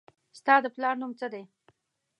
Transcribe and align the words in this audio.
ستا 0.39 0.53
د 0.61 0.65
پلار 0.75 0.95
نوم 1.01 1.11
څه 1.19 1.27
دي 1.33 1.43